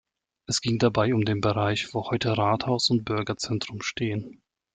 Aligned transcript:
Es 0.47 0.61
ging 0.61 0.79
dabei 0.79 1.13
um 1.13 1.25
den 1.25 1.41
Bereich, 1.41 1.93
wo 1.93 2.09
heute 2.09 2.35
Rathaus 2.35 2.89
und 2.89 3.05
Bürgerzentrum 3.05 3.83
stehen. 3.83 4.41